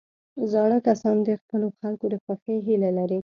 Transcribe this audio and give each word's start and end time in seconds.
زاړه 0.51 0.77
کسان 0.87 1.15
د 1.27 1.29
خپلو 1.41 1.67
خلکو 1.79 2.05
د 2.13 2.15
خوښۍ 2.23 2.57
هیله 2.67 2.89
لري 2.97 3.19